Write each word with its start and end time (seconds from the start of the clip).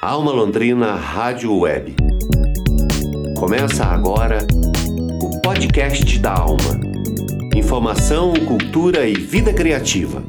Alma 0.00 0.30
Londrina 0.30 0.94
Rádio 0.94 1.52
Web. 1.58 1.96
Começa 3.36 3.84
agora 3.84 4.46
o 5.20 5.40
podcast 5.40 6.20
da 6.20 6.34
Alma. 6.34 6.78
Informação, 7.52 8.32
cultura 8.46 9.08
e 9.08 9.14
vida 9.14 9.52
criativa. 9.52 10.22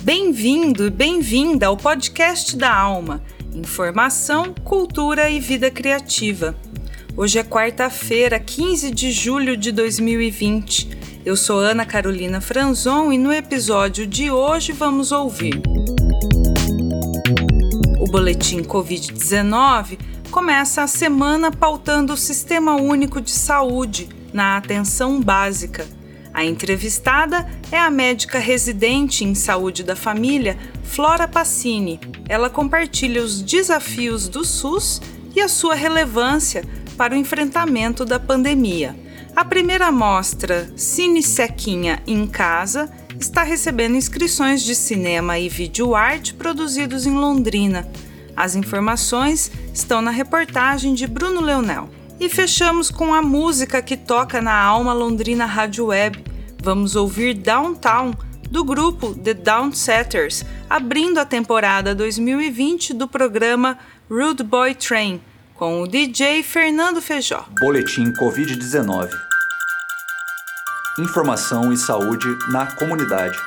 Bem-vindo 0.00 0.88
e 0.88 0.90
bem-vinda 0.90 1.68
ao 1.68 1.76
podcast 1.76 2.56
da 2.56 2.74
Alma. 2.76 3.22
Informação, 3.54 4.52
cultura 4.64 5.30
e 5.30 5.38
vida 5.38 5.70
criativa. 5.70 6.56
Hoje 7.16 7.38
é 7.38 7.44
quarta-feira, 7.44 8.40
15 8.40 8.90
de 8.90 9.12
julho 9.12 9.56
de 9.56 9.70
2020. 9.70 10.98
Eu 11.24 11.36
sou 11.36 11.60
Ana 11.60 11.86
Carolina 11.86 12.40
Franzon 12.40 13.12
e 13.12 13.18
no 13.18 13.32
episódio 13.32 14.04
de 14.04 14.32
hoje 14.32 14.72
vamos 14.72 15.12
ouvir. 15.12 15.62
Boletim 18.08 18.62
Covid-19 18.62 19.98
começa 20.30 20.82
a 20.82 20.86
semana 20.86 21.50
pautando 21.52 22.14
o 22.14 22.16
Sistema 22.16 22.74
Único 22.74 23.20
de 23.20 23.30
Saúde 23.30 24.08
na 24.32 24.56
atenção 24.56 25.20
básica. 25.20 25.86
A 26.32 26.42
entrevistada 26.42 27.46
é 27.70 27.78
a 27.78 27.90
médica 27.90 28.38
residente 28.38 29.24
em 29.24 29.34
saúde 29.34 29.82
da 29.82 29.94
família, 29.94 30.58
Flora 30.82 31.28
Passini. 31.28 32.00
Ela 32.26 32.48
compartilha 32.48 33.22
os 33.22 33.42
desafios 33.42 34.26
do 34.26 34.42
SUS 34.42 35.02
e 35.36 35.40
a 35.42 35.48
sua 35.48 35.74
relevância 35.74 36.64
para 36.96 37.14
o 37.14 37.16
enfrentamento 37.16 38.06
da 38.06 38.18
pandemia. 38.18 38.96
A 39.38 39.44
primeira 39.44 39.92
mostra 39.92 40.68
Cine 40.76 41.22
Sequinha 41.22 42.02
em 42.08 42.26
Casa 42.26 42.90
está 43.20 43.44
recebendo 43.44 43.94
inscrições 43.94 44.64
de 44.64 44.74
cinema 44.74 45.38
e 45.38 45.48
vídeo 45.48 45.94
arte 45.94 46.34
produzidos 46.34 47.06
em 47.06 47.14
Londrina. 47.14 47.88
As 48.34 48.56
informações 48.56 49.48
estão 49.72 50.02
na 50.02 50.10
reportagem 50.10 50.92
de 50.92 51.06
Bruno 51.06 51.40
Leonel. 51.40 51.88
E 52.18 52.28
fechamos 52.28 52.90
com 52.90 53.14
a 53.14 53.22
música 53.22 53.80
que 53.80 53.96
toca 53.96 54.42
na 54.42 54.60
Alma 54.60 54.92
Londrina 54.92 55.46
Rádio 55.46 55.86
Web. 55.86 56.24
Vamos 56.60 56.96
ouvir 56.96 57.34
Downtown, 57.34 58.14
do 58.50 58.64
grupo 58.64 59.14
The 59.14 59.34
Downsetters, 59.34 60.44
abrindo 60.68 61.18
a 61.18 61.24
temporada 61.24 61.94
2020 61.94 62.92
do 62.92 63.06
programa 63.06 63.78
Rude 64.10 64.42
Boy 64.42 64.74
Train, 64.74 65.20
com 65.54 65.80
o 65.80 65.86
DJ 65.86 66.42
Fernando 66.42 67.00
Feijó. 67.00 67.46
Boletim 67.60 68.12
Covid-19 68.14 69.27
Informação 70.98 71.72
e 71.72 71.76
saúde 71.76 72.26
na 72.50 72.74
comunidade. 72.74 73.38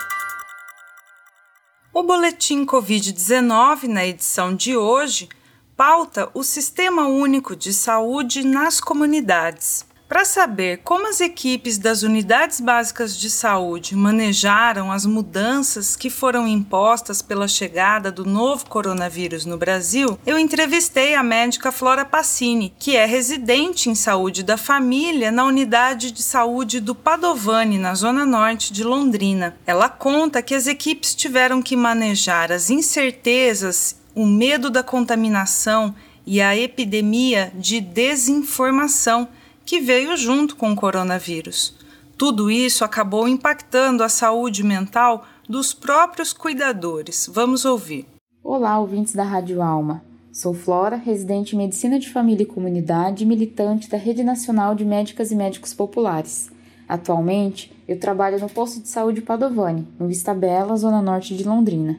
O 1.93 2.01
Boletim 2.01 2.65
Covid-19, 2.65 3.89
na 3.89 4.05
edição 4.05 4.55
de 4.55 4.77
hoje, 4.77 5.27
pauta 5.75 6.29
o 6.33 6.43
Sistema 6.43 7.07
Único 7.07 7.53
de 7.53 7.73
Saúde 7.73 8.45
nas 8.45 8.79
comunidades. 8.79 9.85
Para 10.11 10.25
saber 10.25 10.81
como 10.83 11.07
as 11.07 11.21
equipes 11.21 11.77
das 11.77 12.03
unidades 12.03 12.59
básicas 12.59 13.17
de 13.17 13.29
saúde 13.29 13.95
manejaram 13.95 14.91
as 14.91 15.05
mudanças 15.05 15.95
que 15.95 16.09
foram 16.09 16.45
impostas 16.45 17.21
pela 17.21 17.47
chegada 17.47 18.11
do 18.11 18.25
novo 18.25 18.65
coronavírus 18.65 19.45
no 19.45 19.57
Brasil, 19.57 20.19
eu 20.25 20.37
entrevistei 20.37 21.15
a 21.15 21.23
médica 21.23 21.71
Flora 21.71 22.03
Passini, 22.03 22.73
que 22.77 22.97
é 22.97 23.05
residente 23.05 23.89
em 23.89 23.95
saúde 23.95 24.43
da 24.43 24.57
família 24.57 25.31
na 25.31 25.45
unidade 25.45 26.11
de 26.11 26.21
saúde 26.21 26.81
do 26.81 26.93
Padovani, 26.93 27.77
na 27.77 27.95
zona 27.95 28.25
norte 28.25 28.73
de 28.73 28.83
Londrina. 28.83 29.55
Ela 29.65 29.87
conta 29.87 30.41
que 30.41 30.53
as 30.53 30.67
equipes 30.67 31.15
tiveram 31.15 31.61
que 31.61 31.77
manejar 31.77 32.51
as 32.51 32.69
incertezas, 32.69 33.95
o 34.13 34.25
medo 34.25 34.69
da 34.69 34.83
contaminação 34.83 35.95
e 36.27 36.41
a 36.41 36.53
epidemia 36.53 37.49
de 37.55 37.79
desinformação 37.79 39.29
que 39.71 39.79
veio 39.79 40.17
junto 40.17 40.57
com 40.57 40.73
o 40.73 40.75
coronavírus. 40.75 41.73
Tudo 42.17 42.51
isso 42.51 42.83
acabou 42.83 43.25
impactando 43.25 44.03
a 44.03 44.09
saúde 44.09 44.65
mental 44.65 45.25
dos 45.47 45.73
próprios 45.73 46.33
cuidadores. 46.33 47.29
Vamos 47.31 47.63
ouvir. 47.63 48.05
Olá, 48.43 48.77
ouvintes 48.77 49.15
da 49.15 49.23
Rádio 49.23 49.61
Alma. 49.61 50.03
Sou 50.29 50.53
Flora, 50.53 50.97
residente 50.97 51.55
em 51.55 51.57
Medicina 51.57 51.97
de 51.97 52.09
Família 52.09 52.43
e 52.43 52.45
Comunidade 52.45 53.23
e 53.23 53.25
militante 53.25 53.89
da 53.89 53.97
Rede 53.97 54.25
Nacional 54.25 54.75
de 54.75 54.83
Médicas 54.83 55.31
e 55.31 55.37
Médicos 55.37 55.73
Populares. 55.73 56.51
Atualmente, 56.85 57.71
eu 57.87 57.97
trabalho 57.97 58.41
no 58.41 58.49
posto 58.49 58.81
de 58.81 58.89
saúde 58.89 59.21
Padovani, 59.21 59.87
no 59.97 60.05
Vista 60.05 60.33
Bela, 60.33 60.75
zona 60.75 61.01
norte 61.01 61.33
de 61.33 61.45
Londrina. 61.45 61.97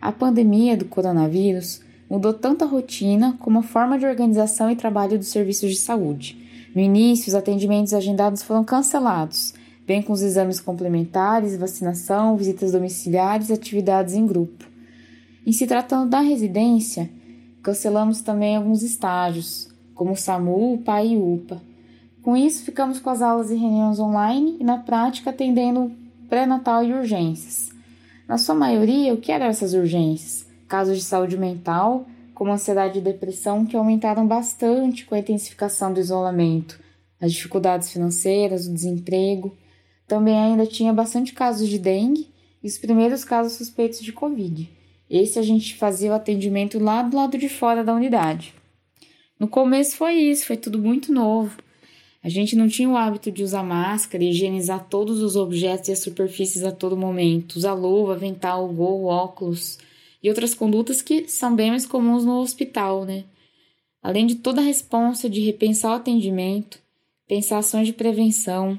A 0.00 0.12
pandemia 0.12 0.76
do 0.76 0.84
coronavírus 0.84 1.80
mudou 2.08 2.32
tanto 2.32 2.62
a 2.62 2.68
rotina 2.68 3.36
como 3.40 3.58
a 3.58 3.64
forma 3.64 3.98
de 3.98 4.06
organização 4.06 4.70
e 4.70 4.76
trabalho 4.76 5.18
dos 5.18 5.26
serviços 5.26 5.70
de 5.70 5.76
saúde. 5.76 6.43
No 6.74 6.80
início, 6.80 7.28
os 7.28 7.34
atendimentos 7.34 7.94
agendados 7.94 8.42
foram 8.42 8.64
cancelados, 8.64 9.54
bem 9.86 10.02
com 10.02 10.12
os 10.12 10.22
exames 10.22 10.58
complementares, 10.58 11.56
vacinação, 11.56 12.36
visitas 12.36 12.72
domiciliares 12.72 13.48
e 13.48 13.52
atividades 13.52 14.14
em 14.14 14.26
grupo. 14.26 14.64
Em 15.46 15.52
se 15.52 15.66
tratando 15.66 16.10
da 16.10 16.20
residência, 16.20 17.08
cancelamos 17.62 18.22
também 18.22 18.56
alguns 18.56 18.82
estágios, 18.82 19.68
como 19.94 20.16
SAMU, 20.16 20.74
UPA 20.74 21.04
e 21.04 21.16
UPA. 21.16 21.62
Com 22.22 22.36
isso, 22.36 22.64
ficamos 22.64 22.98
com 22.98 23.10
as 23.10 23.22
aulas 23.22 23.50
e 23.52 23.54
reuniões 23.54 24.00
online 24.00 24.56
e, 24.58 24.64
na 24.64 24.78
prática, 24.78 25.30
atendendo 25.30 25.92
pré-natal 26.28 26.82
e 26.82 26.92
urgências. 26.92 27.70
Na 28.26 28.38
sua 28.38 28.54
maioria, 28.54 29.14
o 29.14 29.18
que 29.18 29.30
eram 29.30 29.46
essas 29.46 29.74
urgências? 29.74 30.46
Casos 30.66 30.96
de 30.96 31.04
saúde 31.04 31.36
mental, 31.36 32.06
como 32.34 32.52
ansiedade 32.52 32.98
e 32.98 33.02
depressão, 33.02 33.64
que 33.64 33.76
aumentaram 33.76 34.26
bastante 34.26 35.04
com 35.04 35.14
a 35.14 35.18
intensificação 35.18 35.92
do 35.92 36.00
isolamento, 36.00 36.78
as 37.20 37.32
dificuldades 37.32 37.90
financeiras, 37.90 38.66
o 38.66 38.74
desemprego. 38.74 39.56
Também 40.06 40.36
ainda 40.36 40.66
tinha 40.66 40.92
bastante 40.92 41.32
casos 41.32 41.68
de 41.68 41.78
dengue 41.78 42.28
e 42.62 42.66
os 42.66 42.76
primeiros 42.76 43.24
casos 43.24 43.54
suspeitos 43.54 44.00
de 44.00 44.12
Covid. 44.12 44.68
Esse 45.08 45.38
a 45.38 45.42
gente 45.42 45.76
fazia 45.76 46.10
o 46.10 46.14
atendimento 46.14 46.78
lá 46.78 47.02
do 47.02 47.16
lado 47.16 47.38
de 47.38 47.48
fora 47.48 47.84
da 47.84 47.94
unidade. 47.94 48.54
No 49.38 49.48
começo 49.48 49.96
foi 49.96 50.14
isso, 50.14 50.46
foi 50.46 50.56
tudo 50.56 50.78
muito 50.78 51.12
novo. 51.12 51.56
A 52.22 52.28
gente 52.28 52.56
não 52.56 52.68
tinha 52.68 52.88
o 52.88 52.96
hábito 52.96 53.30
de 53.30 53.42
usar 53.42 53.62
máscara 53.62 54.24
higienizar 54.24 54.86
todos 54.88 55.22
os 55.22 55.36
objetos 55.36 55.88
e 55.88 55.92
as 55.92 55.98
superfícies 56.00 56.62
a 56.62 56.72
todo 56.72 56.96
momento, 56.96 57.56
usar 57.56 57.74
luva, 57.74 58.14
avental, 58.14 58.66
gorro, 58.68 59.04
óculos 59.04 59.78
e 60.24 60.28
outras 60.30 60.54
condutas 60.54 61.02
que 61.02 61.28
são 61.28 61.54
bem 61.54 61.70
mais 61.70 61.84
comuns 61.84 62.24
no 62.24 62.40
hospital, 62.40 63.04
né? 63.04 63.24
Além 64.02 64.26
de 64.26 64.36
toda 64.36 64.62
a 64.62 64.64
responsa 64.64 65.28
de 65.28 65.42
repensar 65.42 65.92
o 65.92 65.96
atendimento, 65.96 66.78
pensar 67.28 67.58
ações 67.58 67.86
de 67.86 67.92
prevenção 67.92 68.78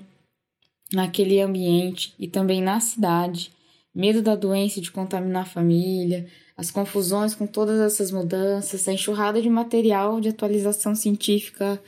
naquele 0.91 1.39
ambiente 1.39 2.15
e 2.17 2.27
também 2.27 2.63
na 2.63 2.79
cidade, 2.79 3.51
medo 3.93 4.23
da 4.23 4.35
doença 4.35 4.81
de 4.81 4.91
contaminar 4.91 5.43
a 5.43 5.47
família, 5.47 6.27
as 6.57 6.71
confusões 6.71 7.35
com 7.35 7.45
todas 7.45 7.79
essas 7.79 8.09
mudanças, 8.09 8.87
a 8.87 8.93
enxurrada 8.93 9.39
de 9.39 9.49
material 9.49 10.19
de 10.19 10.29
atualização 10.29 10.95
científica, 10.95 11.79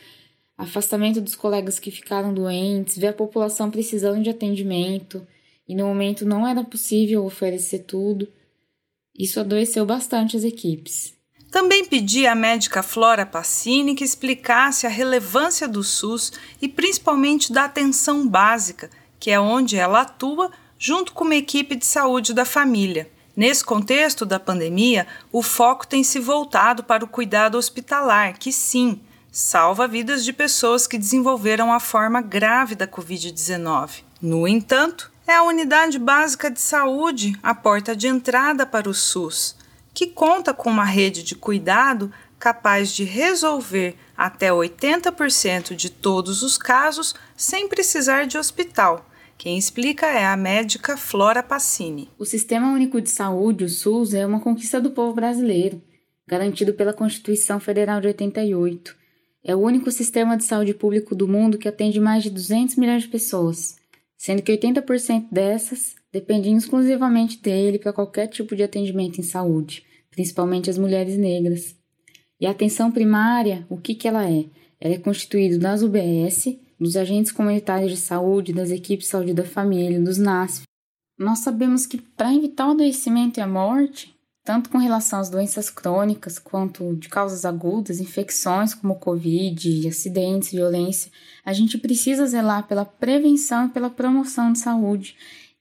afastamento 0.56 1.20
dos 1.20 1.36
colegas 1.36 1.80
que 1.80 1.90
ficaram 1.90 2.32
doentes, 2.32 2.98
ver 2.98 3.08
a 3.08 3.14
população 3.14 3.72
precisando 3.72 4.22
de 4.22 4.30
atendimento 4.30 5.26
e 5.68 5.74
no 5.74 5.88
momento 5.88 6.26
não 6.26 6.48
era 6.48 6.64
possível 6.64 7.26
oferecer 7.26 7.80
tudo. 7.80 8.28
Isso 9.18 9.40
adoeceu 9.40 9.86
bastante 9.86 10.38
as 10.38 10.44
equipes. 10.44 11.14
Também 11.50 11.86
pedi 11.86 12.28
à 12.28 12.36
médica 12.36 12.84
Flora 12.84 13.26
Passini 13.26 13.96
que 13.96 14.04
explicasse 14.04 14.86
a 14.86 14.90
relevância 14.90 15.68
do 15.68 15.84
SUS 15.84 16.32
e 16.62 16.68
principalmente 16.68 17.52
da 17.52 17.64
atenção 17.64 18.28
básica, 18.28 18.90
que 19.20 19.32
é 19.32 19.40
onde 19.40 19.78
ela 19.78 20.02
atua 20.02 20.52
junto 20.78 21.14
com 21.14 21.24
uma 21.24 21.36
equipe 21.36 21.76
de 21.76 21.86
saúde 21.86 22.34
da 22.34 22.46
família. 22.46 23.10
Nesse 23.36 23.64
contexto 23.64 24.26
da 24.26 24.40
pandemia, 24.40 25.08
o 25.32 25.42
foco 25.42 25.88
tem 25.88 26.04
se 26.04 26.20
voltado 26.20 26.84
para 26.84 27.06
o 27.06 27.08
cuidado 27.08 27.58
hospitalar, 27.58 28.38
que 28.38 28.52
sim, 28.52 29.00
salva 29.32 29.88
vidas 29.88 30.26
de 30.26 30.34
pessoas 30.34 30.88
que 30.88 30.98
desenvolveram 30.98 31.72
a 31.72 31.80
forma 31.80 32.22
grave 32.22 32.76
da 32.76 32.88
Covid-19. 32.88 34.04
No 34.22 34.48
entanto, 34.48 35.12
é 35.28 35.34
a 35.34 35.44
unidade 35.44 36.00
básica 36.00 36.50
de 36.50 36.62
saúde 36.62 37.38
a 37.44 37.54
porta 37.54 37.94
de 37.94 38.08
entrada 38.08 38.66
para 38.66 38.90
o 38.90 38.94
SUS, 38.94 39.58
que 39.94 40.08
conta 40.08 40.54
com 40.54 40.70
uma 40.70 40.86
rede 40.86 41.22
de 41.22 41.36
cuidado 41.36 42.10
capaz 42.40 42.94
de 42.94 43.04
resolver 43.04 43.98
até 44.16 44.52
80% 44.52 45.76
de 45.76 45.90
todos 45.90 46.44
os 46.44 46.58
casos 46.58 47.14
sem 47.36 47.68
precisar 47.68 48.26
de 48.26 48.38
hospital. 48.38 49.06
Quem 49.38 49.58
explica 49.58 50.06
é 50.06 50.26
a 50.26 50.38
médica 50.38 50.96
Flora 50.96 51.44
Passini. 51.44 52.10
O 52.18 52.26
Sistema 52.26 52.72
Único 52.72 53.02
de 53.02 53.10
Saúde, 53.10 53.66
o 53.66 53.70
SUS, 53.70 54.14
é 54.14 54.26
uma 54.26 54.40
conquista 54.40 54.80
do 54.80 54.92
povo 54.92 55.14
brasileiro, 55.14 55.82
garantido 56.26 56.74
pela 56.74 56.94
Constituição 56.94 57.60
Federal 57.60 58.00
de 58.00 58.08
88. 58.08 58.96
É 59.44 59.56
o 59.56 59.60
único 59.60 59.92
sistema 59.92 60.38
de 60.38 60.46
saúde 60.46 60.74
público 60.74 61.14
do 61.14 61.28
mundo 61.28 61.58
que 61.58 61.68
atende 61.68 62.00
mais 62.00 62.24
de 62.24 62.30
200 62.30 62.78
milhões 62.78 63.04
de 63.04 63.10
pessoas 63.10 63.76
sendo 64.18 64.42
que 64.42 64.52
80% 64.52 65.28
dessas 65.32 65.96
dependem 66.12 66.58
exclusivamente 66.58 67.40
dele 67.42 67.78
para 67.78 67.94
qualquer 67.94 68.28
tipo 68.28 68.56
de 68.56 68.64
atendimento 68.64 69.20
em 69.20 69.24
saúde, 69.24 69.86
principalmente 70.10 70.70
as 70.70 70.78
mulheres 70.78 71.18
negras. 71.18 71.76
E 72.40 72.46
a 72.48 72.52
atenção 72.52 72.92
primária, 72.92 73.66
o 73.70 73.78
que, 73.78 73.96
que 73.96 74.08
ela 74.08 74.30
é? 74.30 74.46
Ela 74.80 74.96
é 74.96 74.98
constituída 74.98 75.58
das 75.58 75.82
UBS, 75.82 76.58
dos 76.80 76.96
agentes 76.96 77.32
comunitários 77.32 77.92
de 77.92 77.98
saúde, 77.98 78.54
das 78.54 78.72
equipes 78.72 79.06
de 79.06 79.12
saúde 79.12 79.34
da 79.34 79.44
família, 79.44 80.00
dos 80.00 80.18
NASF. 80.18 80.64
Nós 81.18 81.40
sabemos 81.40 81.86
que 81.86 81.98
para 81.98 82.34
evitar 82.34 82.68
o 82.68 82.72
adoecimento 82.72 83.40
e 83.40 83.42
a 83.42 83.48
morte, 83.48 84.16
tanto 84.48 84.70
com 84.70 84.78
relação 84.78 85.20
às 85.20 85.30
doenças 85.30 85.70
crônicas 85.70 86.40
quanto 86.40 86.96
de 86.96 87.10
causas 87.10 87.44
agudas, 87.44 88.00
infecções 88.00 88.74
como 88.74 88.96
Covid, 88.96 89.86
acidentes, 89.86 90.54
violência, 90.54 91.12
a 91.44 91.52
gente 91.52 91.78
precisa 91.78 92.26
zelar 92.26 92.66
pela 92.66 92.86
prevenção 92.86 93.66
e 93.66 93.70
pela 93.70 93.90
promoção 93.90 94.54
de 94.54 94.60
saúde. 94.60 95.18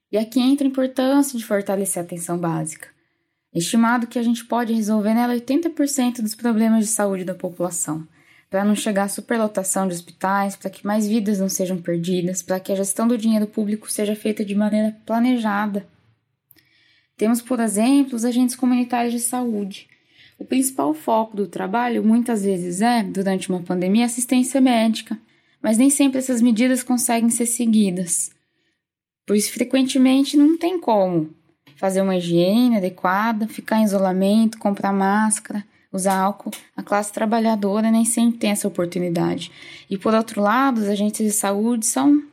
E 0.09 0.17
aqui 0.17 0.39
entra 0.39 0.65
a 0.65 0.69
importância 0.69 1.37
de 1.37 1.43
fortalecer 1.43 2.01
a 2.01 2.05
atenção 2.05 2.37
básica. 2.37 2.87
Estimado 3.53 4.07
que 4.07 4.17
a 4.17 4.23
gente 4.23 4.45
pode 4.45 4.71
resolver 4.71 5.13
nela 5.13 5.33
80% 5.33 6.21
dos 6.21 6.33
problemas 6.33 6.85
de 6.85 6.91
saúde 6.91 7.25
da 7.25 7.35
população 7.35 8.07
para 8.49 8.63
não 8.63 8.73
chegar 8.73 9.03
à 9.03 9.09
superlotação 9.09 9.85
de 9.89 9.95
hospitais, 9.95 10.55
para 10.55 10.69
que 10.69 10.87
mais 10.87 11.05
vidas 11.05 11.39
não 11.39 11.49
sejam 11.49 11.77
perdidas, 11.77 12.41
para 12.41 12.57
que 12.57 12.71
a 12.71 12.75
gestão 12.77 13.05
do 13.05 13.17
dinheiro 13.17 13.47
público 13.47 13.91
seja 13.91 14.15
feita 14.15 14.45
de 14.45 14.55
maneira 14.55 14.95
planejada. 15.05 15.85
Temos, 17.17 17.41
por 17.41 17.59
exemplo, 17.59 18.15
os 18.15 18.23
agentes 18.23 18.55
comunitários 18.55 19.11
de 19.11 19.19
saúde. 19.19 19.87
O 20.37 20.45
principal 20.45 20.93
foco 20.93 21.35
do 21.35 21.47
trabalho 21.47 22.03
muitas 22.03 22.43
vezes 22.43 22.81
é, 22.81 23.03
durante 23.03 23.49
uma 23.49 23.61
pandemia, 23.61 24.05
assistência 24.05 24.61
médica, 24.61 25.19
mas 25.61 25.77
nem 25.77 25.89
sempre 25.89 26.19
essas 26.19 26.41
medidas 26.41 26.83
conseguem 26.83 27.29
ser 27.29 27.47
seguidas. 27.47 28.31
Por 29.25 29.35
isso, 29.35 29.51
frequentemente, 29.51 30.37
não 30.37 30.57
tem 30.57 30.79
como 30.79 31.31
fazer 31.75 32.01
uma 32.01 32.15
higiene 32.15 32.77
adequada, 32.77 33.47
ficar 33.47 33.79
em 33.79 33.83
isolamento, 33.83 34.57
comprar 34.57 34.93
máscara 34.93 35.65
usar 35.91 36.15
álcool, 36.15 36.51
a 36.75 36.83
classe 36.83 37.11
trabalhadora 37.11 37.91
nem 37.91 38.05
sempre 38.05 38.39
tem 38.39 38.51
essa 38.51 38.67
oportunidade. 38.67 39.51
E 39.89 39.97
por 39.97 40.13
outro 40.13 40.41
lado, 40.41 40.79
os 40.79 40.87
agentes 40.87 41.25
de 41.25 41.31
saúde 41.31 41.85
são 41.85 42.23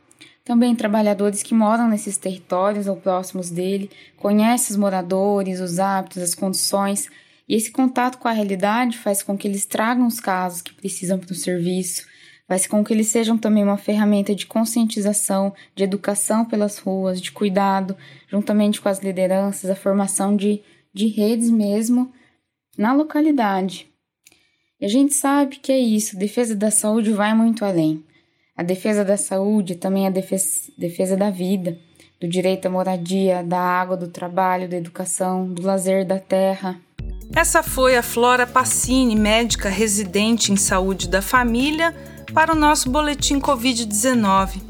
também 0.44 0.76
trabalhadores 0.76 1.42
que 1.42 1.54
moram 1.54 1.88
nesses 1.88 2.18
territórios 2.18 2.86
ou 2.86 2.96
próximos 2.96 3.50
dele, 3.50 3.90
conhecem 4.16 4.72
os 4.72 4.76
moradores, 4.76 5.58
os 5.58 5.78
hábitos, 5.78 6.22
as 6.22 6.34
condições, 6.34 7.08
e 7.48 7.54
esse 7.54 7.70
contato 7.70 8.18
com 8.18 8.28
a 8.28 8.32
realidade 8.32 8.98
faz 8.98 9.22
com 9.22 9.36
que 9.36 9.48
eles 9.48 9.64
tragam 9.64 10.06
os 10.06 10.20
casos 10.20 10.60
que 10.60 10.74
precisam 10.74 11.18
para 11.18 11.32
o 11.32 11.34
serviço, 11.34 12.06
faz 12.46 12.66
com 12.66 12.84
que 12.84 12.92
eles 12.92 13.08
sejam 13.08 13.38
também 13.38 13.64
uma 13.64 13.78
ferramenta 13.78 14.34
de 14.34 14.44
conscientização, 14.44 15.54
de 15.74 15.82
educação 15.82 16.44
pelas 16.44 16.78
ruas, 16.78 17.20
de 17.20 17.32
cuidado, 17.32 17.96
juntamente 18.28 18.82
com 18.82 18.88
as 18.88 19.00
lideranças, 19.02 19.70
a 19.70 19.76
formação 19.76 20.36
de, 20.36 20.62
de 20.92 21.06
redes 21.06 21.50
mesmo 21.50 22.12
na 22.76 22.92
localidade. 22.92 23.86
E 24.78 24.84
a 24.84 24.88
gente 24.88 25.14
sabe 25.14 25.56
que 25.56 25.72
é 25.72 25.78
isso, 25.78 26.18
defesa 26.18 26.54
da 26.54 26.70
saúde 26.70 27.12
vai 27.12 27.34
muito 27.34 27.64
além. 27.64 28.04
A 28.56 28.62
defesa 28.62 29.04
da 29.04 29.16
saúde 29.16 29.74
também 29.74 30.04
é 30.04 30.06
a 30.06 30.10
defesa, 30.10 30.70
defesa 30.78 31.16
da 31.16 31.28
vida, 31.28 31.76
do 32.20 32.28
direito 32.28 32.66
à 32.66 32.70
moradia, 32.70 33.42
da 33.42 33.58
água, 33.58 33.96
do 33.96 34.06
trabalho, 34.06 34.68
da 34.68 34.76
educação, 34.76 35.52
do 35.52 35.62
lazer, 35.62 36.06
da 36.06 36.20
terra. 36.20 36.80
Essa 37.34 37.64
foi 37.64 37.96
a 37.96 38.02
Flora 38.02 38.46
Passini, 38.46 39.16
médica 39.16 39.68
residente 39.68 40.52
em 40.52 40.56
saúde 40.56 41.08
da 41.08 41.20
família, 41.20 41.92
para 42.32 42.52
o 42.52 42.54
nosso 42.54 42.88
boletim 42.88 43.40
Covid-19. 43.40 44.62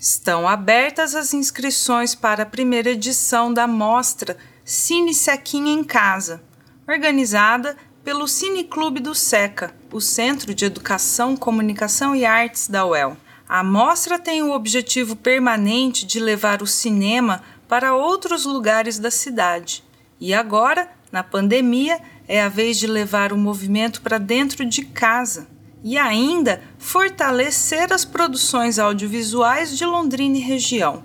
Estão 0.00 0.48
abertas 0.48 1.14
as 1.14 1.34
inscrições 1.34 2.14
para 2.14 2.44
a 2.44 2.46
primeira 2.46 2.92
edição 2.92 3.52
da 3.52 3.66
mostra 3.66 4.38
Cine 4.64 5.12
Sequinha 5.12 5.70
em 5.70 5.84
Casa, 5.84 6.42
organizada 6.88 7.76
pelo 8.02 8.26
Cine 8.26 8.64
Clube 8.64 9.00
do 9.00 9.14
SECA, 9.14 9.74
o 9.92 10.00
Centro 10.00 10.54
de 10.54 10.64
Educação, 10.64 11.36
Comunicação 11.36 12.16
e 12.16 12.24
Artes 12.24 12.68
da 12.68 12.86
UEL. 12.86 13.18
A 13.46 13.62
mostra 13.62 14.18
tem 14.18 14.42
o 14.42 14.52
objetivo 14.52 15.14
permanente 15.14 16.06
de 16.06 16.20
levar 16.20 16.62
o 16.62 16.66
cinema 16.66 17.42
para 17.68 17.94
outros 17.94 18.46
lugares 18.46 18.98
da 18.98 19.10
cidade. 19.10 19.84
E 20.18 20.32
agora, 20.32 20.90
na 21.12 21.22
pandemia, 21.22 22.00
é 22.28 22.42
a 22.42 22.48
vez 22.48 22.78
de 22.78 22.86
levar 22.86 23.32
o 23.32 23.38
movimento 23.38 24.00
para 24.02 24.18
dentro 24.18 24.64
de 24.64 24.84
casa 24.84 25.46
e 25.82 25.96
ainda 25.96 26.62
fortalecer 26.78 27.92
as 27.92 28.04
produções 28.04 28.78
audiovisuais 28.78 29.76
de 29.76 29.84
Londrina 29.84 30.36
e 30.36 30.40
região. 30.40 31.04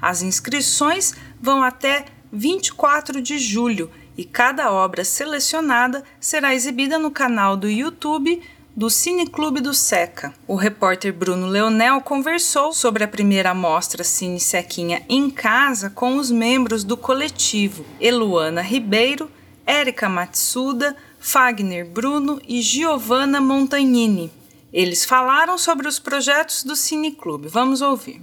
As 0.00 0.22
inscrições 0.22 1.14
vão 1.40 1.62
até 1.62 2.04
24 2.32 3.20
de 3.20 3.38
julho 3.38 3.90
e 4.16 4.24
cada 4.24 4.70
obra 4.70 5.04
selecionada 5.04 6.04
será 6.20 6.54
exibida 6.54 6.98
no 6.98 7.10
canal 7.10 7.56
do 7.56 7.68
YouTube 7.68 8.42
do 8.76 8.90
Cineclube 8.90 9.60
do 9.60 9.72
Seca. 9.72 10.34
O 10.48 10.56
repórter 10.56 11.12
Bruno 11.12 11.46
Leonel 11.46 12.00
conversou 12.00 12.72
sobre 12.72 13.04
a 13.04 13.08
primeira 13.08 13.54
mostra 13.54 14.02
Cine 14.02 14.40
Sequinha 14.40 15.02
em 15.08 15.30
casa 15.30 15.90
com 15.90 16.16
os 16.16 16.30
membros 16.30 16.82
do 16.82 16.96
coletivo 16.96 17.84
Eluana 18.00 18.60
Ribeiro, 18.60 19.30
Érica 19.66 20.08
Matsuda, 20.08 20.96
Fagner 21.18 21.86
Bruno 21.86 22.40
e 22.46 22.60
Giovanna 22.60 23.40
Montagnini. 23.40 24.30
Eles 24.72 25.04
falaram 25.04 25.56
sobre 25.56 25.88
os 25.88 25.98
projetos 25.98 26.64
do 26.64 26.74
Cineclube. 26.74 27.48
Vamos 27.48 27.80
ouvir. 27.80 28.20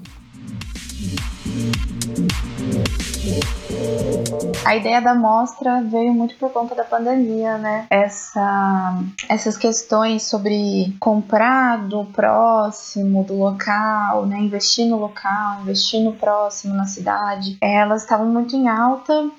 A 4.63 4.75
ideia 4.75 5.01
da 5.01 5.15
mostra 5.15 5.81
veio 5.81 6.13
muito 6.13 6.35
por 6.35 6.51
conta 6.51 6.75
da 6.75 6.83
pandemia, 6.83 7.57
né? 7.57 7.87
Essa, 7.89 9.01
essas 9.27 9.57
questões 9.57 10.23
sobre 10.23 10.95
comprar 10.99 11.77
do 11.87 12.05
próximo, 12.05 13.23
do 13.23 13.37
local, 13.37 14.25
né? 14.25 14.37
Investir 14.39 14.85
no 14.85 14.97
local, 14.97 15.61
investir 15.61 16.01
no 16.01 16.13
próximo, 16.13 16.75
na 16.75 16.85
cidade, 16.85 17.57
elas 17.59 18.03
estavam 18.03 18.27
muito 18.27 18.55
em 18.55 18.69
alta 18.69 19.31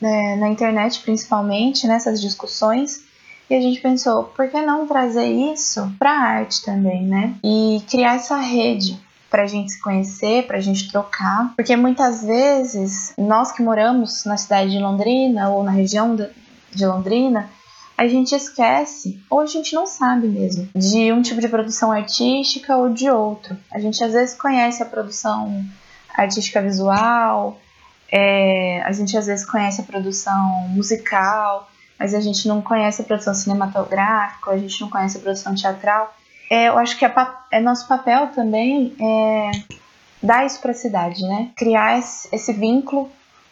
né? 0.00 0.36
na 0.36 0.48
internet, 0.48 1.00
principalmente, 1.00 1.86
nessas 1.86 2.20
discussões. 2.20 3.04
E 3.48 3.54
a 3.54 3.60
gente 3.60 3.80
pensou, 3.80 4.24
por 4.24 4.48
que 4.48 4.60
não 4.60 4.86
trazer 4.86 5.26
isso 5.26 5.88
para 5.98 6.10
a 6.10 6.20
arte 6.20 6.64
também, 6.64 7.04
né? 7.04 7.34
E 7.44 7.80
criar 7.88 8.16
essa 8.16 8.36
rede 8.38 8.98
para 9.30 9.42
a 9.42 9.46
gente 9.46 9.72
se 9.72 9.80
conhecer, 9.80 10.46
para 10.46 10.56
a 10.56 10.60
gente 10.60 10.90
trocar, 10.90 11.52
porque 11.54 11.76
muitas 11.76 12.24
vezes 12.24 13.12
nós 13.18 13.52
que 13.52 13.62
moramos 13.62 14.24
na 14.24 14.36
cidade 14.36 14.70
de 14.70 14.78
Londrina 14.78 15.50
ou 15.50 15.62
na 15.62 15.72
região 15.72 16.16
de 16.16 16.86
Londrina, 16.86 17.48
a 17.96 18.06
gente 18.06 18.34
esquece, 18.34 19.20
ou 19.30 19.40
a 19.40 19.46
gente 19.46 19.74
não 19.74 19.86
sabe 19.86 20.28
mesmo, 20.28 20.68
de 20.74 21.12
um 21.12 21.22
tipo 21.22 21.40
de 21.40 21.48
produção 21.48 21.90
artística 21.90 22.76
ou 22.76 22.92
de 22.92 23.08
outro. 23.08 23.56
A 23.72 23.78
gente 23.78 24.02
às 24.04 24.12
vezes 24.12 24.34
conhece 24.34 24.82
a 24.82 24.86
produção 24.86 25.64
artística 26.14 26.60
visual, 26.60 27.58
é, 28.10 28.82
a 28.82 28.92
gente 28.92 29.16
às 29.16 29.26
vezes 29.26 29.44
conhece 29.44 29.80
a 29.80 29.84
produção 29.84 30.68
musical, 30.68 31.68
mas 31.98 32.14
a 32.14 32.20
gente 32.20 32.46
não 32.46 32.60
conhece 32.60 33.02
a 33.02 33.04
produção 33.04 33.34
cinematográfica, 33.34 34.50
a 34.50 34.58
gente 34.58 34.80
não 34.80 34.90
conhece 34.90 35.16
a 35.16 35.20
produção 35.20 35.54
teatral 35.54 36.14
é, 36.50 36.68
eu 36.68 36.78
acho 36.78 36.96
que 36.98 37.04
é, 37.04 37.60
nosso 37.60 37.86
papel 37.88 38.28
também 38.28 38.94
é 39.00 39.50
dar 40.22 40.46
isso 40.46 40.60
para 40.60 40.70
a 40.70 40.74
cidade, 40.74 41.22
né? 41.22 41.50
Criar 41.56 41.98
esse, 41.98 42.28
esse 42.32 42.52
vínculo 42.52 43.10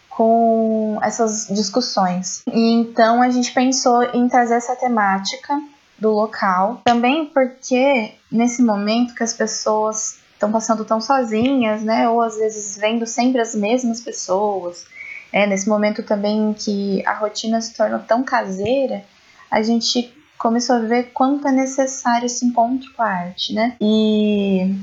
com 0.09 0.99
essas 1.03 1.49
discussões. 1.49 2.43
E 2.47 2.73
então 2.73 3.21
a 3.21 3.31
gente 3.31 3.53
pensou 3.53 4.03
em 4.15 4.29
trazer 4.29 4.55
essa 4.55 4.77
temática 4.77 5.61
do 5.99 6.11
local, 6.11 6.81
também 6.85 7.27
porque 7.27 8.13
nesse 8.31 8.63
momento 8.63 9.15
que 9.15 9.23
as 9.23 9.33
pessoas 9.33 10.19
estão 10.45 10.53
passando 10.53 10.85
tão 10.85 11.01
sozinhas, 11.01 11.83
né, 11.83 12.09
ou 12.09 12.21
às 12.21 12.37
vezes 12.37 12.77
vendo 12.77 13.07
sempre 13.07 13.41
as 13.41 13.55
mesmas 13.55 14.01
pessoas, 14.01 14.87
é, 15.33 15.47
nesse 15.47 15.69
momento 15.69 16.03
também 16.03 16.53
que 16.53 17.05
a 17.07 17.15
rotina 17.15 17.61
se 17.61 17.75
torna 17.75 17.99
tão 17.99 18.23
caseira, 18.23 19.05
a 19.51 19.63
gente 19.63 20.15
começou 20.39 20.77
a 20.77 20.81
ver 20.81 21.11
quanto 21.13 21.49
é 21.49 21.53
necessário 21.53 22.27
esse 22.27 22.45
encontro 22.45 22.93
com 22.95 23.03
a 23.03 23.09
arte, 23.09 23.53
né? 23.55 23.77
E 23.81 24.75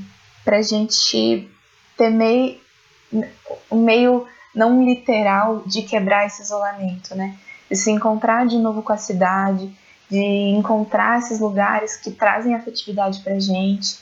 pra 0.44 0.60
gente 0.60 1.48
ter 1.96 2.10
meio, 2.10 2.58
um 3.70 3.82
meio 3.82 4.26
não 4.54 4.84
literal 4.84 5.62
de 5.64 5.82
quebrar 5.82 6.26
esse 6.26 6.42
isolamento, 6.42 7.14
né? 7.14 7.36
De 7.70 7.76
se 7.76 7.90
encontrar 7.90 8.46
de 8.46 8.58
novo 8.58 8.82
com 8.82 8.92
a 8.92 8.98
cidade, 8.98 9.74
de 10.10 10.18
encontrar 10.18 11.20
esses 11.20 11.40
lugares 11.40 11.96
que 11.96 12.10
trazem 12.10 12.54
afetividade 12.54 13.20
pra 13.20 13.38
gente, 13.38 13.96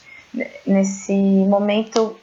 nesse 0.65 1.13
momento 1.13 2.17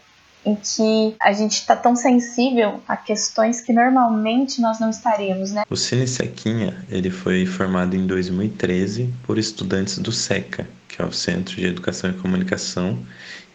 em 0.44 0.54
que 0.54 1.16
a 1.20 1.32
gente 1.32 1.54
está 1.54 1.76
tão 1.76 1.94
sensível 1.94 2.80
a 2.88 2.96
questões 2.96 3.60
que 3.60 3.72
normalmente 3.72 4.60
nós 4.60 4.78
não 4.78 4.88
estaríamos, 4.88 5.50
né? 5.50 5.64
O 5.68 5.76
Cine 5.76 6.06
Sequinha, 6.06 6.84
ele 6.88 7.10
foi 7.10 7.44
formado 7.44 7.94
em 7.94 8.06
2013 8.06 9.12
por 9.24 9.36
estudantes 9.36 9.98
do 9.98 10.12
SECA, 10.12 10.66
que 10.86 11.02
é 11.02 11.04
o 11.04 11.12
Centro 11.12 11.56
de 11.56 11.66
Educação 11.66 12.10
e 12.10 12.14
Comunicação 12.14 12.98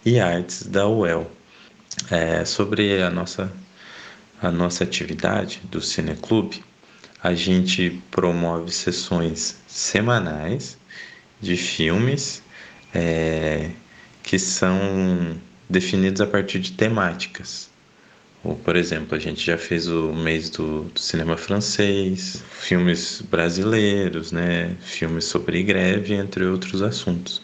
e 0.05 0.19
Artes 0.19 0.67
da 0.67 0.87
UEL. 0.87 1.29
É, 2.11 2.43
sobre 2.43 3.01
a 3.01 3.09
nossa, 3.09 3.51
a 4.41 4.51
nossa 4.51 4.83
atividade 4.83 5.61
do 5.65 5.81
Cineclube, 5.81 6.63
a 7.21 7.33
gente 7.33 8.01
promove 8.11 8.71
sessões 8.71 9.57
semanais 9.67 10.77
de 11.39 11.55
filmes 11.55 12.43
é, 12.93 13.69
que 14.23 14.39
são 14.39 15.37
definidos 15.69 16.21
a 16.21 16.27
partir 16.27 16.59
de 16.59 16.71
temáticas. 16.71 17.69
Ou, 18.43 18.55
por 18.55 18.75
exemplo, 18.75 19.15
a 19.15 19.19
gente 19.19 19.45
já 19.45 19.57
fez 19.57 19.87
o 19.87 20.11
mês 20.11 20.49
do, 20.49 20.83
do, 20.83 20.99
cinema 20.99 21.37
francês, 21.37 22.43
filmes 22.59 23.21
brasileiros, 23.21 24.31
né, 24.31 24.75
filmes 24.81 25.25
sobre 25.25 25.63
greve, 25.63 26.13
entre 26.13 26.45
outros 26.45 26.81
assuntos. 26.81 27.41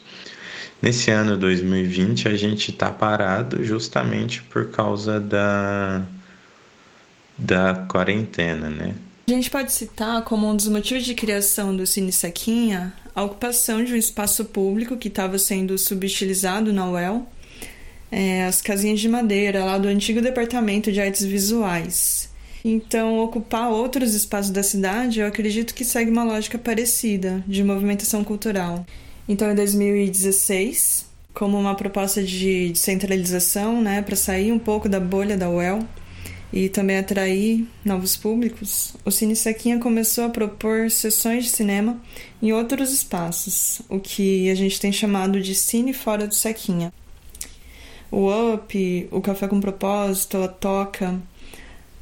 Nesse 0.81 1.12
ano 1.12 1.38
2020 1.38 2.27
a 2.27 2.36
gente 2.36 2.71
está 2.71 2.89
parado 2.89 3.63
justamente 3.63 4.41
por 4.43 4.71
causa 4.71 5.19
da, 5.19 6.01
da 7.38 7.75
quarentena, 7.89 8.69
né? 8.69 8.95
A 9.27 9.31
gente 9.31 9.50
pode 9.50 9.71
citar 9.71 10.24
como 10.24 10.50
um 10.50 10.55
dos 10.55 10.67
motivos 10.67 11.05
de 11.05 11.13
criação 11.13 11.75
do 11.75 11.86
Cine 11.86 12.12
Sequinha 12.12 12.93
a 13.19 13.23
ocupação 13.23 13.83
de 13.83 13.93
um 13.93 13.97
espaço 13.97 14.45
público 14.45 14.95
que 14.95 15.09
estava 15.09 15.38
sendo 15.38 15.77
subutilizado 15.77 16.71
na 16.71 16.89
UEL, 16.89 17.27
é, 18.09 18.45
as 18.45 18.61
casinhas 18.61 19.01
de 19.01 19.09
madeira 19.09 19.65
lá 19.65 19.77
do 19.77 19.89
antigo 19.89 20.21
Departamento 20.21 20.89
de 20.89 21.01
Artes 21.01 21.25
Visuais. 21.25 22.29
Então, 22.63 23.19
ocupar 23.19 23.69
outros 23.69 24.13
espaços 24.13 24.51
da 24.51 24.63
cidade, 24.63 25.19
eu 25.19 25.27
acredito 25.27 25.73
que 25.73 25.83
segue 25.83 26.09
uma 26.09 26.23
lógica 26.23 26.57
parecida 26.57 27.43
de 27.45 27.61
movimentação 27.61 28.23
cultural. 28.23 28.85
Então, 29.27 29.51
em 29.51 29.55
2016, 29.55 31.05
como 31.33 31.59
uma 31.59 31.75
proposta 31.75 32.23
de 32.23 32.69
descentralização, 32.69 33.81
né, 33.81 34.01
para 34.01 34.15
sair 34.15 34.53
um 34.53 34.59
pouco 34.59 34.88
da 34.88 34.99
bolha 34.99 35.38
da 35.38 35.49
UEL 35.49 35.79
e 36.51 36.69
também 36.69 36.97
atrair 36.97 37.67
novos 37.85 38.17
públicos, 38.17 38.95
o 39.05 39.11
Cine 39.11 39.35
Sequinha 39.35 39.79
começou 39.79 40.23
a 40.23 40.29
propor 40.29 40.89
sessões 40.89 41.45
de 41.45 41.49
cinema 41.51 42.01
em 42.41 42.51
outros 42.53 42.91
espaços, 42.91 43.81
o 43.87 43.99
que 43.99 44.49
a 44.49 44.55
gente 44.55 44.79
tem 44.79 44.91
chamado 44.91 45.39
de 45.41 45.53
Cine 45.53 45.93
Fora 45.93 46.27
do 46.27 46.35
Sequinha 46.35 46.91
o 48.11 48.53
UP, 48.53 49.07
o 49.11 49.21
Café 49.21 49.47
com 49.47 49.59
Propósito, 49.59 50.37
a 50.37 50.47
Toca, 50.47 51.19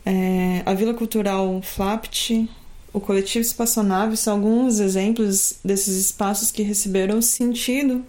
é, 0.05 0.61
a 0.65 0.73
Vila 0.73 0.93
Cultural 0.93 1.61
Flapt, 1.61 2.49
o 2.93 2.99
Coletivo 2.99 3.41
Espaçonave 3.41 4.15
são 4.15 4.33
alguns 4.35 4.79
exemplos 4.79 5.59
desses 5.63 5.97
espaços 5.97 6.49
que 6.49 6.63
receberam 6.63 7.21
sentido. 7.21 8.03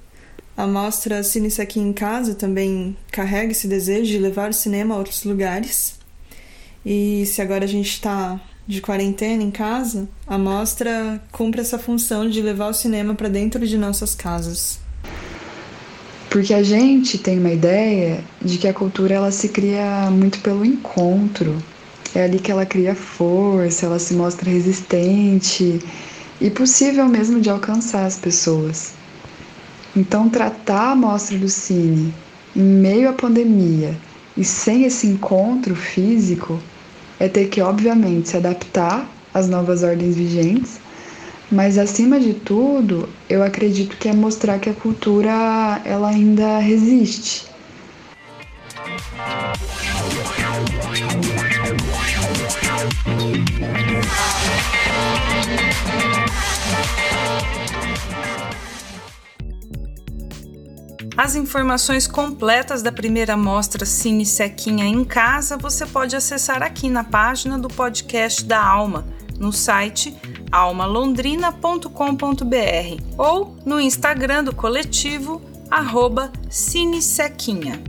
A 0.56 0.66
mostra 0.66 1.22
Cine 1.22 1.48
Aqui 1.60 1.78
em 1.78 1.92
Casa 1.92 2.34
também 2.34 2.96
carrega 3.10 3.52
esse 3.52 3.68
desejo 3.68 4.10
de 4.10 4.18
levar 4.18 4.50
o 4.50 4.54
cinema 4.54 4.94
a 4.94 4.98
outros 4.98 5.24
lugares. 5.24 5.97
E 6.84 7.24
se 7.26 7.42
agora 7.42 7.64
a 7.64 7.68
gente 7.68 7.90
está 7.90 8.40
de 8.66 8.80
quarentena 8.80 9.42
em 9.42 9.50
casa, 9.50 10.06
a 10.26 10.36
mostra 10.36 11.22
cumpre 11.32 11.60
essa 11.60 11.78
função 11.78 12.28
de 12.28 12.42
levar 12.42 12.68
o 12.68 12.74
cinema 12.74 13.14
para 13.14 13.28
dentro 13.28 13.66
de 13.66 13.78
nossas 13.78 14.14
casas. 14.14 14.78
Porque 16.28 16.52
a 16.52 16.62
gente 16.62 17.16
tem 17.16 17.38
uma 17.38 17.50
ideia 17.50 18.22
de 18.42 18.58
que 18.58 18.68
a 18.68 18.74
cultura 18.74 19.14
ela 19.14 19.30
se 19.30 19.48
cria 19.48 20.10
muito 20.10 20.40
pelo 20.40 20.64
encontro. 20.64 21.56
É 22.14 22.24
ali 22.24 22.38
que 22.38 22.50
ela 22.50 22.66
cria 22.66 22.94
força, 22.94 23.86
ela 23.86 23.98
se 23.98 24.12
mostra 24.12 24.50
resistente 24.50 25.80
e 26.40 26.50
possível 26.50 27.08
mesmo 27.08 27.40
de 27.40 27.48
alcançar 27.48 28.04
as 28.04 28.18
pessoas. 28.18 28.92
Então, 29.96 30.28
tratar 30.28 30.92
a 30.92 30.96
mostra 30.96 31.38
do 31.38 31.48
cine 31.48 32.14
em 32.54 32.62
meio 32.62 33.08
à 33.08 33.12
pandemia 33.12 33.96
e 34.38 34.44
sem 34.44 34.84
esse 34.84 35.06
encontro 35.06 35.74
físico 35.76 36.58
é 37.20 37.28
ter 37.28 37.48
que, 37.48 37.60
obviamente, 37.60 38.30
se 38.30 38.36
adaptar 38.38 39.06
às 39.34 39.48
novas 39.48 39.82
ordens 39.82 40.16
vigentes 40.16 40.80
mas 41.50 41.78
acima 41.78 42.20
de 42.20 42.34
tudo, 42.34 43.08
eu 43.26 43.42
acredito 43.42 43.96
que 43.96 44.06
é 44.06 44.12
mostrar 44.12 44.58
que 44.58 44.68
a 44.68 44.74
cultura 44.74 45.80
ela 45.82 46.10
ainda 46.10 46.58
resiste. 46.58 47.46
As 61.18 61.34
informações 61.34 62.06
completas 62.06 62.80
da 62.80 62.92
primeira 62.92 63.36
mostra 63.36 63.84
Cine 63.84 64.24
Sequinha 64.24 64.84
em 64.84 65.04
Casa 65.04 65.56
você 65.56 65.84
pode 65.84 66.14
acessar 66.14 66.62
aqui 66.62 66.88
na 66.88 67.02
página 67.02 67.58
do 67.58 67.66
podcast 67.66 68.44
da 68.44 68.64
Alma, 68.64 69.04
no 69.36 69.52
site 69.52 70.16
almalondrina.com.br 70.52 73.02
ou 73.18 73.56
no 73.66 73.80
Instagram 73.80 74.44
do 74.44 74.54
coletivo 74.54 75.42
arroba 75.68 76.30
Cinesequinha. 76.48 77.82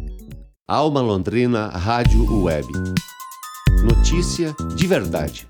Alma 0.67 1.01
Londrina 1.01 1.67
Rádio 1.67 2.43
Web. 2.43 2.67
Notícia 3.83 4.55
de 4.75 4.87
verdade. 4.87 5.47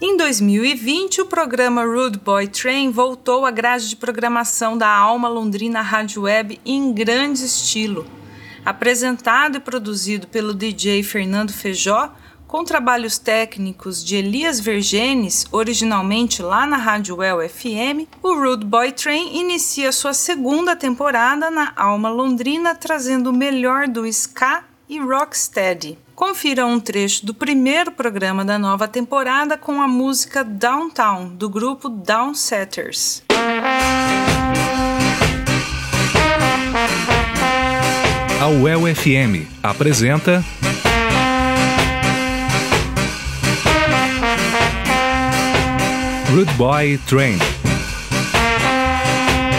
Em 0.00 0.16
2020, 0.16 1.20
o 1.20 1.26
programa 1.26 1.84
Rude 1.84 2.18
Boy 2.18 2.48
Train 2.48 2.90
voltou 2.90 3.46
à 3.46 3.50
grade 3.52 3.88
de 3.88 3.94
programação 3.94 4.76
da 4.76 4.88
Alma 4.88 5.28
Londrina 5.28 5.80
Rádio 5.82 6.22
Web 6.22 6.60
em 6.66 6.92
grande 6.92 7.44
estilo. 7.44 8.04
Apresentado 8.64 9.56
e 9.56 9.60
produzido 9.60 10.26
pelo 10.26 10.52
DJ 10.52 11.04
Fernando 11.04 11.52
Feijó, 11.52 12.12
com 12.44 12.64
trabalhos 12.64 13.18
técnicos 13.18 14.04
de 14.04 14.16
Elias 14.16 14.58
Vergenes, 14.58 15.46
originalmente 15.52 16.42
lá 16.42 16.66
na 16.66 16.76
Rádio 16.76 17.16
Well 17.16 17.48
FM, 17.48 18.08
o 18.20 18.34
Rude 18.34 18.66
Boy 18.66 18.90
Train 18.90 19.38
inicia 19.38 19.92
sua 19.92 20.12
segunda 20.12 20.74
temporada 20.74 21.50
na 21.52 21.72
Alma 21.76 22.10
Londrina, 22.10 22.74
trazendo 22.74 23.30
o 23.30 23.32
melhor 23.32 23.86
do 23.86 24.04
ska 24.06 24.64
e 24.88 24.98
rocksteady. 24.98 26.03
Confira 26.14 26.64
um 26.64 26.78
trecho 26.78 27.26
do 27.26 27.34
primeiro 27.34 27.90
programa 27.90 28.44
da 28.44 28.56
nova 28.56 28.86
temporada 28.86 29.58
com 29.58 29.82
a 29.82 29.88
música 29.88 30.44
Downtown, 30.44 31.28
do 31.28 31.48
grupo 31.50 31.88
Downsetters. 31.88 33.22
A 38.40 38.46
UEL 38.46 38.82
FM 38.94 39.48
apresenta 39.60 40.44
Rude 46.30 46.52
Boy 46.54 46.98
Train. 47.06 47.38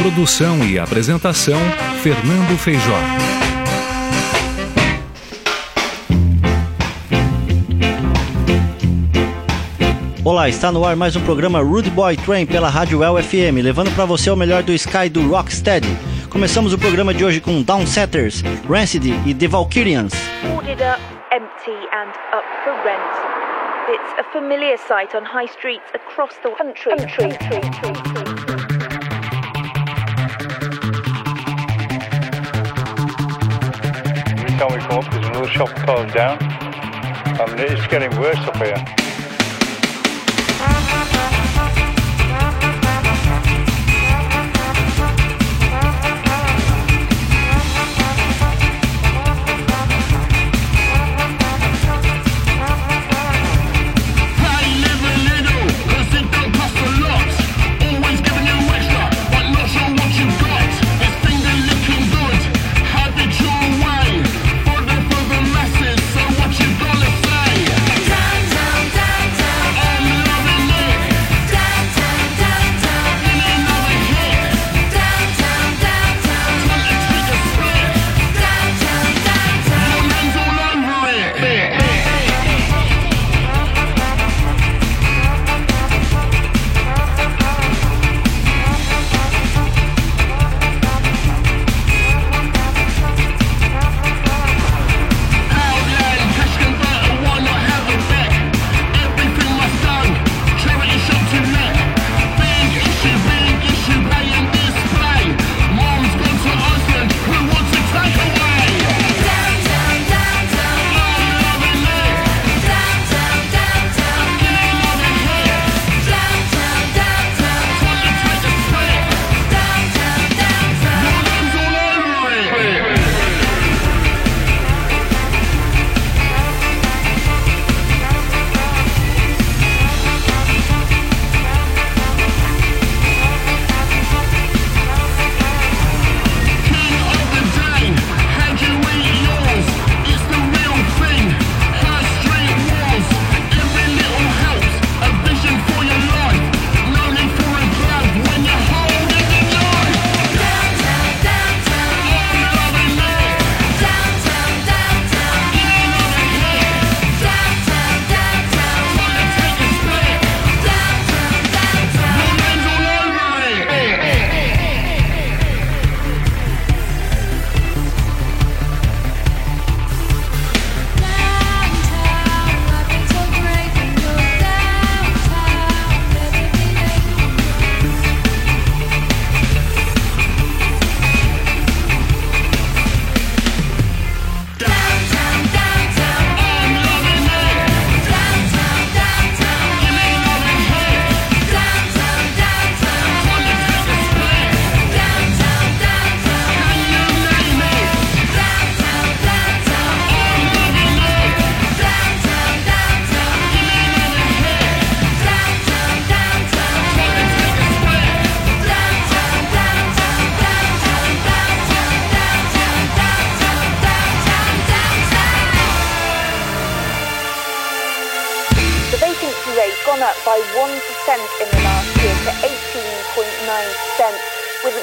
Produção 0.01 0.63
e 0.65 0.79
apresentação: 0.79 1.59
Fernando 2.01 2.57
Feijó. 2.57 3.34
Olá, 10.25 10.49
está 10.49 10.71
no 10.71 10.83
ar 10.83 10.95
mais 10.95 11.15
um 11.15 11.23
programa 11.23 11.59
Rude 11.61 11.91
Boy 11.91 12.17
Train 12.17 12.47
pela 12.47 12.67
Rádio 12.67 13.01
Well 13.01 13.21
FM, 13.21 13.61
levando 13.61 13.93
para 13.93 14.05
você 14.05 14.31
o 14.31 14.35
melhor 14.35 14.63
do 14.63 14.73
Sky 14.73 15.07
do 15.07 15.29
Rocksteady. 15.29 15.87
Começamos 16.31 16.73
o 16.73 16.79
programa 16.79 17.13
de 17.13 17.23
hoje 17.23 17.39
com 17.39 17.61
Downsetters, 17.61 18.41
Rancid 18.67 19.05
e 19.23 19.35
The 19.35 19.47
Valkyrians. 19.47 20.15
Ordered 20.55 20.81
empty 21.31 21.77
and 21.93 22.09
up 22.33 22.43
for 22.63 22.73
rent. 22.83 23.03
It's 23.87 24.13
a 24.17 24.23
familiar 24.33 24.79
sight 24.79 25.15
on 25.15 25.23
high 25.25 25.47
streets 25.47 25.85
across 25.93 26.33
the 26.41 26.49
country. 26.57 26.97
country. 26.97 27.29
Every 34.39 34.57
time 34.57 34.73
we 34.73 34.79
come 34.87 34.97
up, 34.97 35.11
there's 35.11 35.27
another 35.27 35.49
shop 35.49 35.69
closed 35.85 36.15
down. 36.15 36.39
I 36.41 37.45
mean, 37.45 37.59
it's 37.59 37.85
getting 37.85 38.09
worse 38.19 38.39
up 38.47 38.57
here. 38.57 39.04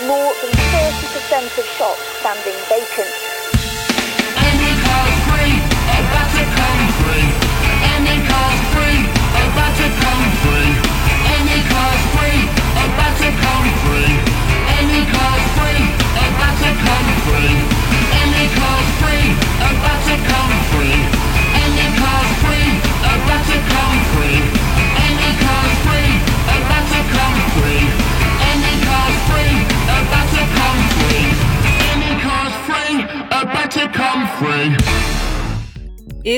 More 0.07 0.35
than 0.43 0.51
30% 0.51 1.59
of 1.59 1.67
shops 1.79 2.01
standing 2.21 2.59
vacant. 2.69 3.32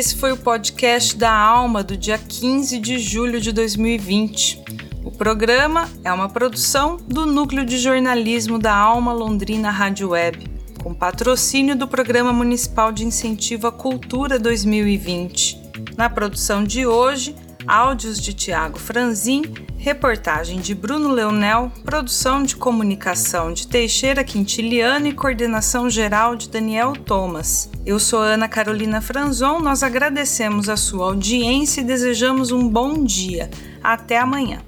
Esse 0.05 0.17
foi 0.17 0.33
o 0.33 0.37
podcast 0.37 1.17
da 1.17 1.33
Alma 1.33 1.83
do 1.83 1.97
dia 1.97 2.19
15 2.19 2.79
de 2.79 2.99
julho 2.99 3.41
de 3.41 3.51
2020. 3.53 4.63
O 5.03 5.11
programa 5.11 5.89
é 6.05 6.13
uma 6.13 6.29
produção 6.29 6.99
do 7.09 7.25
Núcleo 7.25 7.65
de 7.65 7.79
Jornalismo 7.79 8.59
da 8.59 8.77
Alma 8.77 9.15
Londrina 9.15 9.71
Rádio 9.71 10.11
Web, 10.11 10.47
com 10.83 10.93
patrocínio 10.93 11.75
do 11.75 11.89
Programa 11.89 12.35
Municipal 12.35 12.93
de 12.93 13.03
Incentivo 13.03 13.67
à 13.67 13.73
Cultura 13.73 14.39
2020. 14.39 15.73
Na 15.97 16.11
produção 16.11 16.63
de 16.63 16.87
hoje, 16.87 17.35
áudios 17.67 18.21
de 18.21 18.33
Tiago 18.33 18.79
Franzin, 18.79 19.43
reportagem 19.79 20.61
de 20.61 20.75
Bruno 20.75 21.11
Leonel, 21.11 21.73
produção 21.85 22.43
de 22.43 22.57
comunicação 22.57 23.53
de 23.53 23.67
Teixeira 23.67 24.25
Quintiliano 24.25 25.07
e 25.07 25.13
coordenação 25.13 25.89
geral 25.89 26.37
de 26.37 26.49
Daniel 26.49 26.93
Thomas. 26.93 27.71
Eu 27.85 27.99
sou 27.99 28.21
Ana 28.21 28.49
Carolina 28.49 29.01
Franzon, 29.01 29.61
nós 29.61 29.83
agradecemos 29.83 30.69
a 30.69 30.77
sua 30.77 31.07
audiência 31.07 31.81
e 31.81 31.85
desejamos 31.85 32.53
um 32.53 32.69
bom 32.69 33.05
dia. 33.05 33.51
Até 33.83 34.19
amanhã. 34.19 34.61